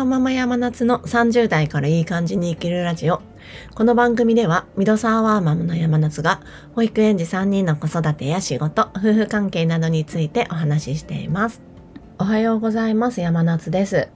[0.00, 3.20] ワーママ山夏の30代からいい感じに生きるラジオ。
[3.74, 6.40] この番組では、ミドサーワーママの山夏が、
[6.74, 11.60] 保育園児3人の子育てや仕事、夫婦関係などについてお話ししています。
[12.18, 13.20] おはようございます。
[13.20, 14.08] 山夏です。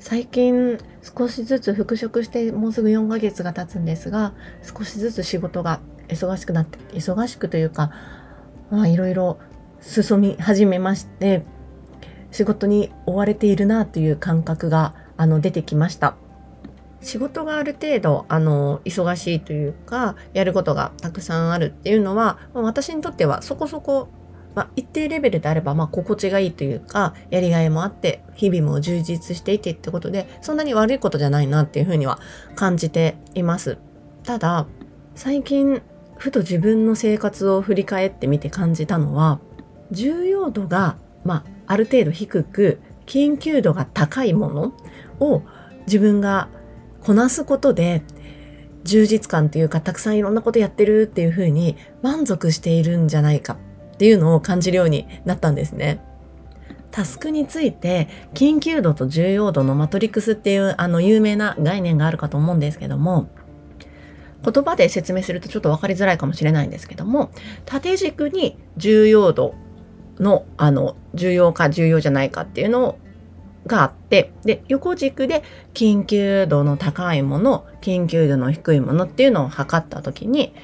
[0.00, 7.90] 最近少しずつ復職してもうすぐ4ヶ月が経つんですが、少しずつ仕事が忙しくなって、忙しくというか、
[8.70, 9.38] まあいろいろ
[9.80, 11.46] 進み始めまして、
[12.30, 16.16] 仕事に追われているなという感覚があの出てきました。
[17.00, 24.08] 仕事がある程度あの忙しいというかやることがたくさんあるっていうのは私にとってはそこそこ、
[24.54, 32.18] まあ、一定レベルであればまあ心地がいいというかやりがいもあって日々も充実していてってことでそんなに悪いことじゃないなっていうふうには
[32.56, 33.78] 感じています。
[34.24, 34.66] ただ
[35.14, 35.82] 最近
[36.16, 39.40] ふと自分の生活を振り返ってみて感じたのは
[39.92, 44.74] 重要度がまあある程度低く緊急度が高いもの
[45.20, 45.42] を
[45.86, 46.48] 自分が
[47.00, 48.02] こなすことで
[48.84, 53.58] 充実感というかたくさんいろんなことやってるっていうふうに満足しているんじゃないか
[53.94, 56.00] っていうのを感じるようになったんですね。
[56.90, 63.28] タスクについて緊急度と重要度のマトリックスっていうあの有名な概念があるかと思うんですけども
[64.42, 67.30] 言葉で説明するとちょっと分かりづらいかもしれないんですけども
[67.66, 69.54] 縦軸に重要度
[70.20, 72.98] の、あの、重要か重要じゃないかっていうの
[73.66, 75.42] があって、で、横軸で
[75.74, 80.54] 緊急度の高いもの、緊急度の低いものっていうのを測ったときに、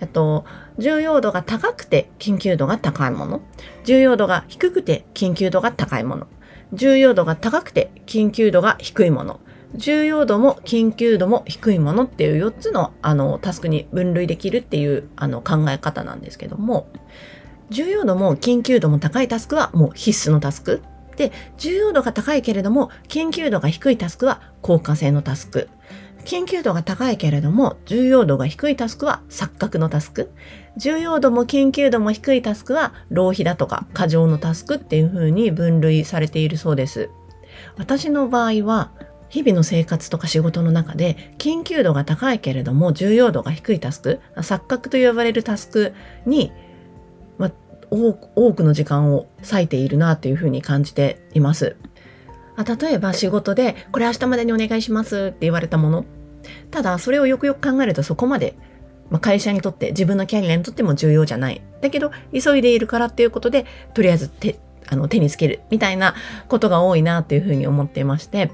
[0.00, 0.44] えっと、
[0.78, 3.40] 重要度が高くて緊急度が高いもの、
[3.84, 6.26] 重要度が低くて緊急度が高いもの、
[6.72, 9.40] 重要度が高くて緊急度が低いもの、
[9.74, 16.88] 重要度も緊急度も低いものっていう4つのあのタスクに分類できるっていうあの考え方なんですけども、
[17.70, 20.82] 重要度も緊急度も高いタスクはもう必須のタスク。
[21.16, 25.68] で、重要度が高いけれども、緊急度が低いタスクは効果性のタスク。
[26.24, 30.30] 緊急度が高いけれども、重要度が低いタスクは錯覚のタスク。
[30.76, 37.10] 重要度も緊急度も低いタスクは浪費だとか過剰のタスクっていう風に分類されているそうです。
[37.76, 38.92] 私の場合は、
[39.28, 45.92] 日々の生活とか仕事の中で緊急度が高いけれども重要度が低いタスク、錯覚と呼ばれるタスク
[46.24, 46.52] に
[47.90, 51.76] 多くの時間を割いているなというふうに感じています。
[52.56, 56.04] あ例えば仕事でこれ明日までにお願いしますって言われたもの。
[56.70, 58.56] ただそれをよくよく考えるとそこまで、
[59.10, 61.62] まあ、会社にとって自分のキャリアにとっても重要じゃない。
[61.80, 64.58] だけど急いでいるからっていうことでとりあえず手
[64.90, 66.14] あの手につけるみたいな
[66.48, 68.50] ことが多いなというふうに思っていまして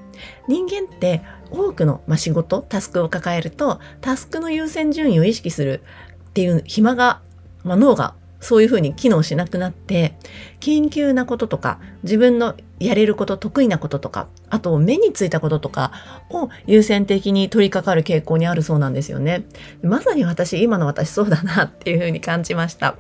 [0.49, 5.83] 人間って多くの、まあ、仕事タスクを抱えるとタスクの優先順位を意識する
[6.31, 7.23] っていう暇が、
[7.63, 10.19] まあ、脳がそういうふうに機能しなくなって、
[10.61, 15.93] 緊急なこととか、自分のやれること、得意なこととか、あと目についたこととか
[16.29, 19.47] を優先的に取り掛かる傾向にあるそうなんですよね。
[19.83, 22.97] まさに私、今の私そうだなっていうふうに感じました。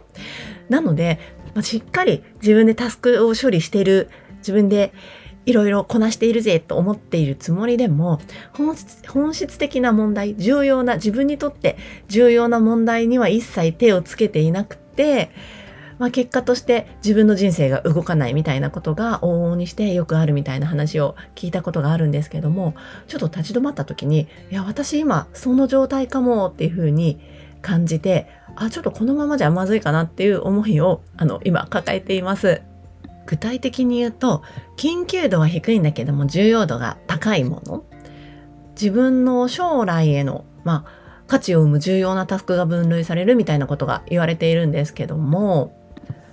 [0.70, 1.18] なので、
[1.60, 4.94] しっかり自分でタスクを処理している、自分で
[5.44, 8.18] いろいろこなしているぜと思っているつもりでも
[8.54, 11.76] 本質本質的な問題重要な自分にとって
[12.08, 14.78] 重要な問題には一切手をつけていなく、
[15.98, 22.74] まあ、結果として自分の人生が動かないみたいなことが往々にしてよくあるみたいな話を聞いたことがあるんですけども
[23.06, 27.20] ちょっと立ち止まった時にいや私今その状態かもっていうふうに
[27.62, 32.62] 感じてあちょっとこのままじゃまずいかなっていう思いをあの今抱えています。
[33.26, 34.42] 具体的に言うと
[34.76, 37.86] 緊急度は低いんだけども重要度が高いもの
[38.78, 45.74] 自分の将来へのまあ価値を生む重要なタスクが分類されるみたいなことが言われているんですけども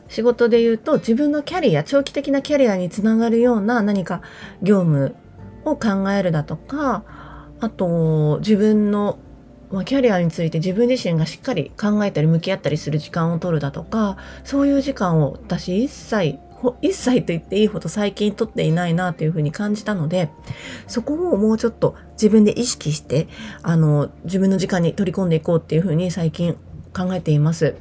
[0.07, 4.21] 仕事で言うと自分のキャリア長期的なキャリアにつながるような何か
[4.61, 5.15] 業務
[5.63, 7.03] を考えるだとか
[7.61, 9.17] あと自分の
[9.85, 16.39] キャリアについて自分自身がしっかり考えたり向き合ったりする時間を取るだとかそういう時間を私一切
[16.81, 20.29] 一切と言っていいほど最近取っていないなというふうに感じたので、
[20.87, 23.27] そこをもうちょっと自分で意識して、
[23.63, 26.57] あの、自分の時間に取り込んでいこうっていうふうに最近
[26.95, 27.75] 考えています。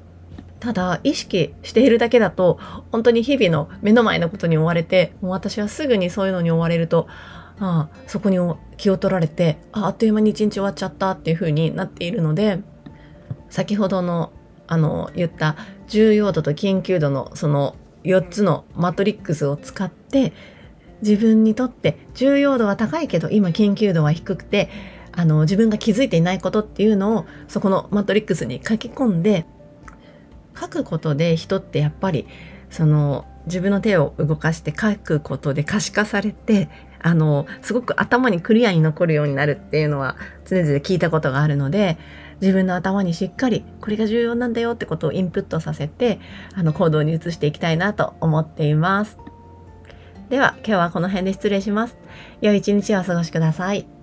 [0.59, 2.59] ただ、意識しているだけだと、
[2.93, 7.07] 本当に日々の目の前のことに追われて、もう私はすぐにそういうのに追われると、
[7.61, 8.39] ああそこに
[8.79, 12.61] 気を取られてああっという間に一日終わっちゃったっていう風になっているので
[13.51, 14.33] 先ほどの
[14.67, 15.57] あの言った
[15.89, 20.33] 重要度と緊急度のその4つのマトリックスを使って
[21.03, 24.69] 自分にとって重要度は高いけど今緊急度は低くて
[25.13, 29.47] あの自分が気づいていないことっていうのをそこのマトリックスに書き込んで
[30.59, 32.27] 書くことで人ってやっぱり
[32.71, 36.69] その自分の手を動かして書くことで可視化されて
[37.03, 41.99] あのすごく頭にクリアに残るようになるっていうのは常々聞いたことがあるので
[42.41, 46.21] 自分の頭にしっかりこれが重要なんだよってことをインプットさせて
[46.55, 49.19] あの行動に移していきたいなと思っています。
[50.29, 51.97] では今日はこの辺で失礼します。
[52.41, 54.00] 良い一日をお過ごしください。